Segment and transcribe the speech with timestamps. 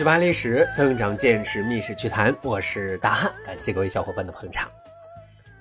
[0.00, 2.34] 去扒历史，增长见识，密室趣谈。
[2.40, 4.66] 我是大汉，感谢各位小伙伴的捧场。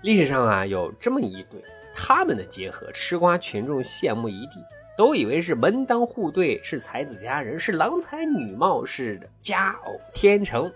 [0.01, 1.61] 历史上啊，有这么一对，
[1.93, 4.63] 他们的结合，吃瓜群众羡慕一地，
[4.97, 10.71] 都以为是门当户对，是才子佳人，是郎才女貌，是佳偶天成。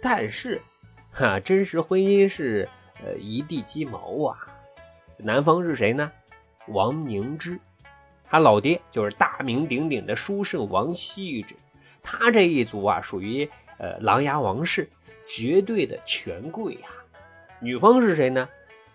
[0.00, 0.60] 但是，
[1.10, 2.68] 哈，真实婚姻是
[3.04, 4.38] 呃一地鸡毛啊。
[5.16, 6.12] 男方是谁呢？
[6.68, 7.58] 王凝之，
[8.24, 11.56] 他老爹就是大名鼎鼎的书圣王羲之。
[12.04, 14.88] 他这一族啊，属于呃琅琊王氏，
[15.26, 16.92] 绝对的权贵啊。
[17.60, 18.48] 女方是谁呢？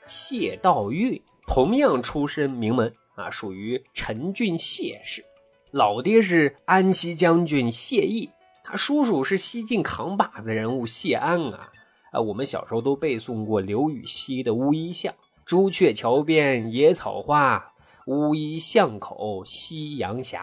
[0.05, 5.25] 谢道韫，同样出身名门啊，属于陈郡谢氏。
[5.71, 8.29] 老爹是安西将军谢毅，
[8.63, 11.71] 他叔叔是西晋扛把子人物谢安啊。
[12.11, 15.13] 啊，我们小时候都背诵过刘禹锡的《乌衣巷》
[15.45, 17.73] ：“朱雀桥边野草花，
[18.07, 20.39] 乌衣巷口夕阳斜。”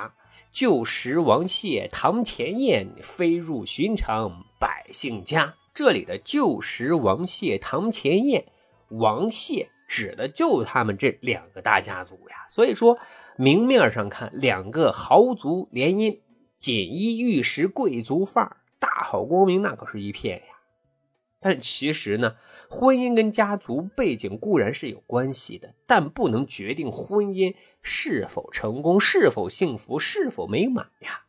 [0.56, 5.52] 旧时王谢堂前燕，飞入寻常百姓家。
[5.74, 8.46] 这里的旧时王谢堂前燕，
[8.88, 12.46] 王谢指的就他们这两个大家族呀。
[12.48, 12.98] 所以说
[13.36, 16.20] 明面上看，两个豪族联姻，
[16.56, 20.55] 锦衣玉食，贵族范儿，大好光明，那可是一片呀。
[21.48, 22.34] 但其实呢，
[22.68, 31.26] 婚姻跟家族背景固然是有关系的，但不能决定婚姻是否成功、是否幸福、是否美满呀。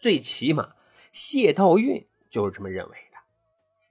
[0.00, 0.70] 最起码，
[1.12, 3.18] 谢道韫就是这么认为的。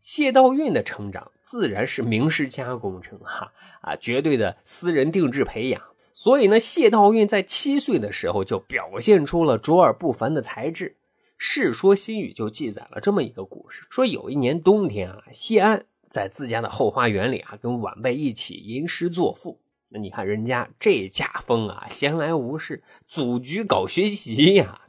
[0.01, 5.79] 谢道韫的成长自然是名师加工程，哈啊，绝对的私人定制培养。
[6.11, 10.89] 所以呢，谢道韫在七岁的时候就表现出了卓尔不凡的才智。
[11.37, 19.61] 《世说新语》就记载了这么一个故事：说有一年冬天啊，谢安在自家的后花园里啊，跟晚辈一起吟诗作赋。
[19.89, 24.81] 那你看人家这家风啊，闲来无事组局搞学习呀。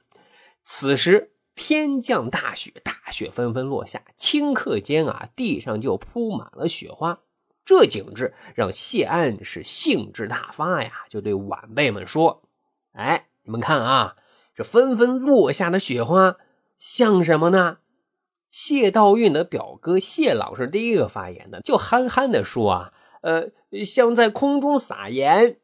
[0.65, 7.21] 此时天降大雪，大雪纷纷落下，顷刻间啊，地上就铺满了雪花。
[7.65, 12.43] 这景致让谢安是兴致大发呀，就对晚辈们说
[12.95, 14.17] ：“哎，你们看啊。”
[14.56, 16.37] 这纷纷落下的雪花
[16.78, 17.78] 像什么呢？
[18.49, 23.50] 谢道韫的表哥谢朗是第一个发言的，就憨憨的说啊，呃，
[23.84, 25.59] 像在空中撒盐。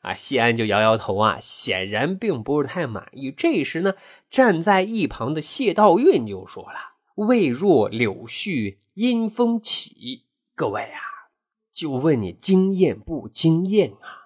[0.00, 3.30] 啊，谢安就摇摇头啊，显然并不是太满意。
[3.30, 3.94] 这时呢，
[4.30, 10.24] 站在一旁的谢道韫就说了：“未若柳絮因风起。”
[10.56, 11.28] 各位啊，
[11.70, 14.23] 就问你惊艳不惊艳啊？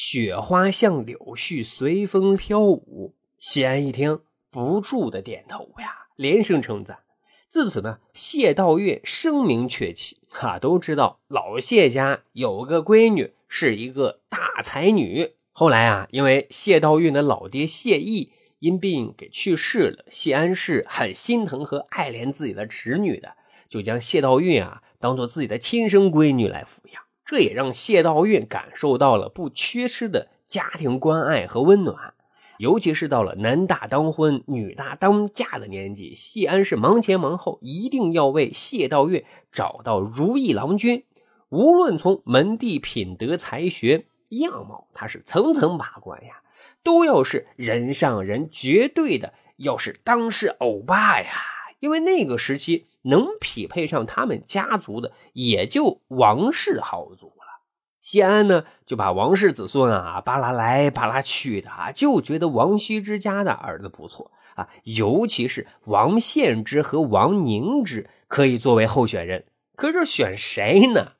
[0.00, 7.00] 雪花像柳絮随风飘舞，谢安一听，不住的点头呀，连声称赞。
[7.48, 15.32] 自此呢，谢道韫声名鹊起，哈，都知道老谢家有个闺女是一个大才女。
[15.50, 18.30] 后来啊，因为谢道韫的老爹谢毅
[18.60, 23.34] 因病给去世了，谢安是很心疼和爱怜自己的侄女的，
[23.68, 27.02] 就将谢道韫啊当做自己的亲生闺女来抚养。
[27.28, 32.14] 这也让谢道韫感受到了不缺失的家庭关爱和温暖，
[32.56, 41.04] 尤其是到了男大当婚、女大当嫁的年纪，谢安是忙前忙后，一定要为谢道韫找到如意郎君。
[41.50, 46.40] 无论从门第、品德、才学、样貌，他是层层把关呀，
[46.82, 51.57] 都要是人上人，绝对的要是当世欧巴呀。
[51.80, 52.86] 因为那个时期。
[53.02, 57.62] 能匹配上他们家族的，也就王氏豪族了。
[58.02, 69.46] 谢安呢，就把王氏子孙啊扒拉来扒拉去的啊，就觉得王羲之家的儿子不错啊，尤其是王献之和王凝之可以作为候选人。
[69.74, 71.12] 可是选谁呢？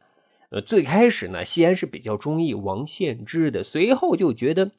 [0.51, 4.73] 呃，最开始呢，西安是比较中意王献之的，随后就觉得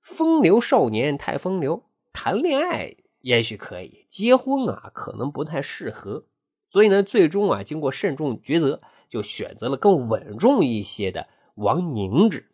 [0.00, 1.82] 风流少年太风流，
[2.12, 6.24] 谈恋爱也许可以，结婚啊可能不太适合。
[6.70, 12.48] 所以呢，最终啊，经过慎重抉择，就选择了更稳重一些的王凝之。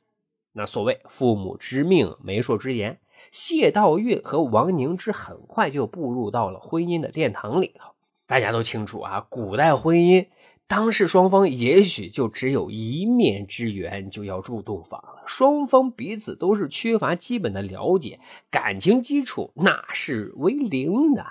[0.52, 3.00] 那所谓父母之命，媒妁之言，
[3.30, 7.92] 谢道韫和王凝之很快就步入到了婚姻的殿堂里头。
[8.26, 10.26] 大家都清楚啊，古代婚姻，
[10.68, 15.22] 当事双方也许就只有一面之缘，就要入洞房了。
[15.26, 18.20] 双方彼此都是缺乏基本的了解，
[18.50, 21.24] 感情基础那是为零的。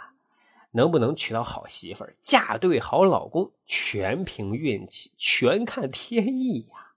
[0.71, 6.93] 能不能娶到好媳妇儿，嫁对好老公，全凭运气，全看天意呀。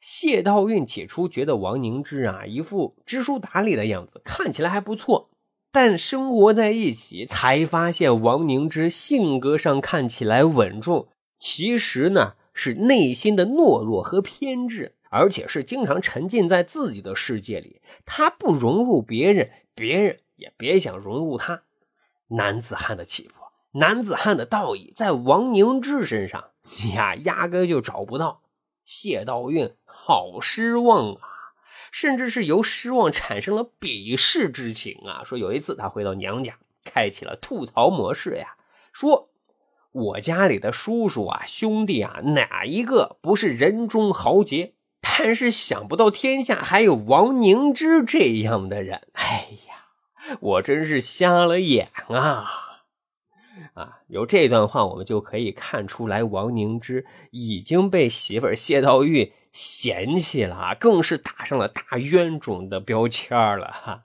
[0.00, 5.30] 谢道韫起初觉得王凝之啊，一副知书达理的样子，看起来还不错。
[5.72, 17.82] 但生活在一起，才发现王凝之性格上看起来稳重，其实呢是内心的懦弱和偏执，而且是经常沉浸在自己的世界里。
[18.06, 21.62] 他不融入别人，别人也别想融入他。
[22.28, 26.50] 男子汉的气魄、男子汉的道义，在王凝之身上
[26.82, 28.42] 你呀，压根就找不到。
[28.84, 31.20] 谢道韫好失望啊，
[31.92, 35.22] 甚至是由失望产生了鄙视之情啊。
[35.24, 38.56] 说有一次他回到娘家，开启了吐槽模式呀，
[38.92, 39.28] 说。
[39.96, 44.74] 我家里的叔叔啊，兄弟啊，哪一个不是人中豪杰？
[45.00, 49.08] 但是想不到天下还有王凝之这样的人。
[49.12, 52.50] 哎呀，我真是瞎了眼啊！
[53.72, 64.02] 啊，由这段话我们就可以看出来，王凝之已经被媳妇谢道韫嫌弃了，更是打上了大冤种的标签了哈。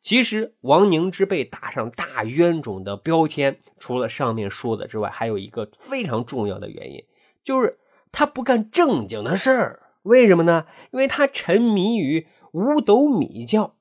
[0.00, 7.04] 其实王凝之被打上大冤种的标签，除了上面说的之外，还有一个非常重要的原因，
[7.44, 7.78] 就是
[8.10, 9.82] 他不干正经的事儿。
[10.02, 10.66] 为什么呢？
[10.92, 13.76] 因为他沉迷于五斗米教，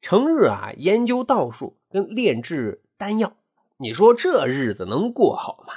[0.00, 3.36] 成日啊研究道术跟炼制丹药。
[3.78, 5.74] 你说这日子能过好吗？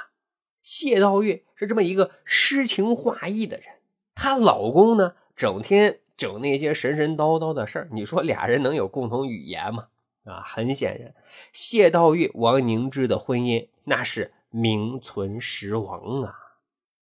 [0.62, 3.66] 谢道韫是这么一个诗情画意的人，
[4.14, 5.98] 她老公呢，整天。
[6.18, 9.88] 整那些神神叨叨的事儿，你说俩人能有共同语言吗？
[10.24, 11.14] 啊，很显然，
[11.54, 16.34] 谢道韫、王凝之的婚姻那是名存实亡啊。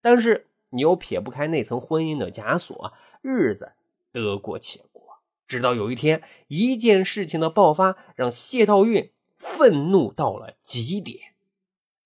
[0.00, 3.72] 但是你又撇不开那层婚姻的枷锁，日子
[4.12, 5.02] 得过且过。
[5.46, 11.34] 直到有一天，一件事情的爆发让谢道韫愤怒到了极点。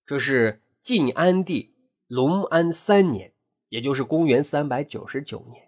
[0.05, 1.75] 这是晋安帝
[2.07, 3.31] 隆安三年，
[3.69, 5.64] 也就是公元三百九十九年。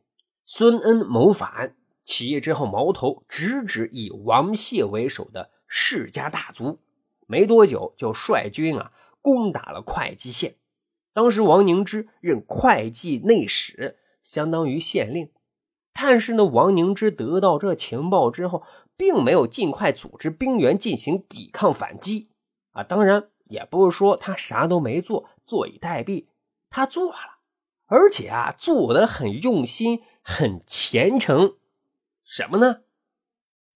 [0.50, 6.80] 孙恩谋反，起义之后，矛头直指以王谢为首的世家大族。
[7.26, 10.56] 没多久，就率军啊攻打了会稽县。
[11.12, 15.30] 当时王凝之任会稽内史，相当于县令。
[15.92, 18.64] 但是呢，王凝之得到这情报之后，
[18.96, 22.30] 并没有尽快组织兵员进行抵抗反击
[22.72, 22.84] 啊。
[22.84, 26.28] 当然，也不是说他啥都没做，坐以待毙，
[26.70, 27.37] 他做了。
[27.88, 31.56] 而且啊，做的很用心，很虔诚。
[32.24, 32.82] 什么呢？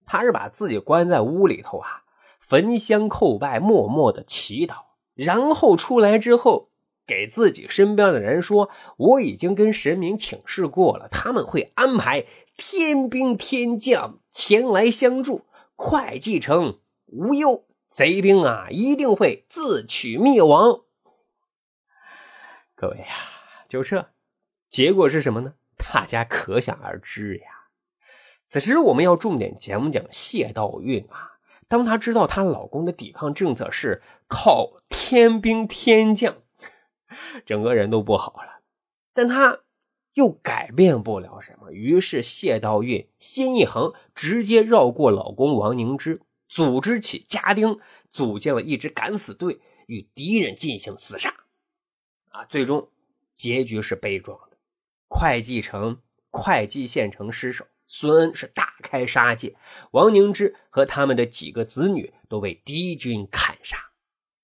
[0.06, 2.04] 他是把自己关在屋里头啊，
[2.40, 4.75] 焚香叩拜，默默的祈祷。
[5.13, 6.69] 然后出来之后，
[7.08, 12.25] 给自己身边的人说：“我已经跟神明请示过了，他们会安排
[12.58, 20.81] 天兵天将前来相助，会稽城无忧，贼兵啊一定会自取灭亡。”
[22.75, 23.06] 各位呀。
[23.71, 24.12] 就这，
[24.68, 25.53] 结果是什么呢？
[25.77, 27.47] 大家可想而知呀。
[28.50, 31.39] 此时我们要重点讲讲谢道韫啊。
[31.69, 36.35] 当她知道她老公的抵抗政策是靠天兵天将，
[37.45, 38.62] 整个人都不好了。
[39.13, 39.59] 但她
[40.15, 47.79] 又改变不了什么，于是谢道韫心一横，直接绕过老公王凝之，组织起家丁，
[48.09, 51.33] 组建了一支敢死队，与敌人进行厮杀。
[52.31, 52.90] 啊，最终。
[53.33, 54.57] 结局是悲壮的，
[55.07, 59.56] 会稽城、会稽县城失守，孙恩是大开杀戒，
[59.92, 63.78] 王凝之和他们的几个子女都被敌军砍杀，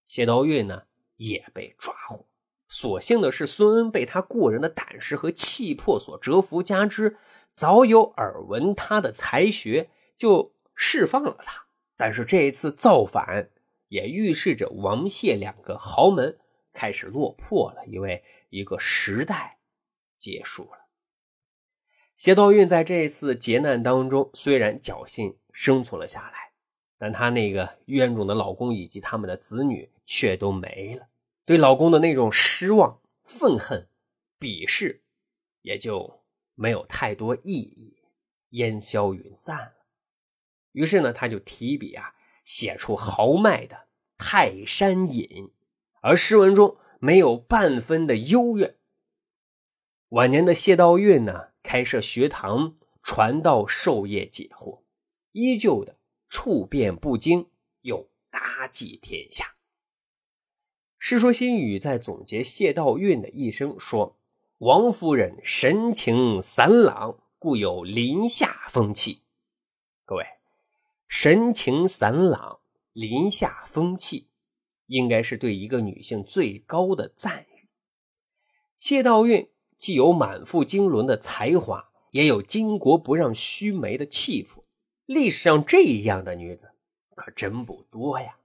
[0.06, 0.84] 谢道韫呢
[1.16, 2.28] 也被抓获。
[2.68, 7.16] 所幸的是，孙恩被他过人的胆识和气魄所折服，加之
[7.54, 11.68] 早有耳闻他的才学，就释放了他。
[11.96, 13.50] 但是这一次造反，
[13.88, 16.38] 也预示着王谢两个豪门。
[16.78, 19.58] 开始落魄了，因为一个时代
[20.20, 20.86] 结束了。
[22.16, 26.52] 谢道韫在这一次劫难当中，虽然侥幸生存了下来，
[27.00, 31.10] 但她那个冤种的老公以及他们的子女却都没了。
[31.46, 33.90] 对老公的那种失望、愤恨、
[34.40, 35.02] 鄙视，
[35.64, 37.98] 也就没有太多意义，
[38.50, 39.74] 烟消云散了。
[40.74, 43.76] 于是呢，他就提笔啊，写出豪迈的
[44.20, 45.26] 《泰山引》。
[46.08, 48.78] 而诗文中没有半分的幽怨。
[50.08, 54.84] 晚年的谢道韫呢，开设学堂，传道授业解惑，
[55.34, 55.98] 依旧的
[56.30, 57.50] 处变不惊，
[57.82, 59.44] 又达济天下。
[60.98, 64.18] 《世说新语》在总结谢道韫的一生说
[64.60, 69.24] ：“王夫人神情散朗，故有林下风气。”
[70.08, 70.26] 各位，
[71.10, 72.62] 神情散朗，
[72.94, 74.27] 林下风气。
[74.88, 77.68] 应该是对一个女性最高的赞誉。
[78.76, 84.66] 谢道韫既有满腹经纶的才华，也有巾帼不让须眉的气魄。
[85.06, 86.72] 历史上这样的女子
[87.16, 88.38] 可真不多呀。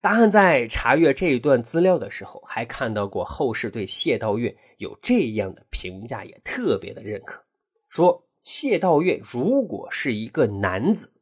[0.00, 7.42] 答案在查阅这一段资料的时候，还看到过后世对谢道韫有这样的评价，也特别的认可，
[7.88, 11.12] 说谢道韫如果是一个男子，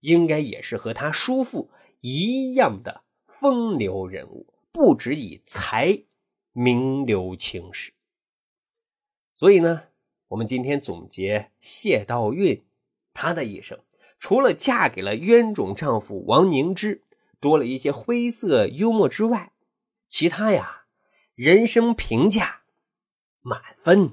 [0.00, 1.70] 应该也是和他叔父
[2.00, 3.04] 一样的。
[3.38, 6.04] 风流人物，不止以才
[6.52, 7.92] 名留青史。
[9.34, 9.88] 所以呢，
[10.28, 12.62] 我们今天总结谢道韫
[13.12, 13.78] 她的一生，
[14.18, 17.02] 除了嫁给了冤种丈夫王凝之，
[17.40, 19.52] 多了一些灰色幽默之外，
[20.08, 20.86] 其他呀，
[21.34, 22.62] 人生评价
[23.40, 24.12] 满分。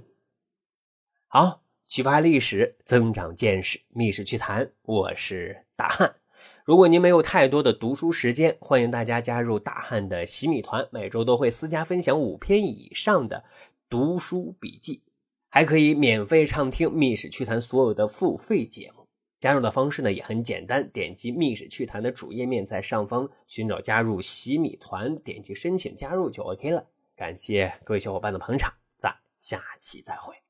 [1.27, 1.62] 好。
[1.86, 6.23] 启发历史，增长见识，密室趣谈，我是大汉。
[6.65, 13.43] 如果您没有太多的读书时间，欢迎大家加入大汉的洗米团，每周都会私家分享五篇以上的
[13.89, 15.01] 读书笔记，
[15.50, 19.05] 还可以免费畅听密室趣谈所有的付费节目。
[19.38, 26.88] 加入的方式呢也很简单，点击密室趣谈的主页面，在上方寻找加入洗米团，点击申请加入就 OK 了。
[27.17, 30.43] 感谢各位小伙伴的捧场，咱下期再会。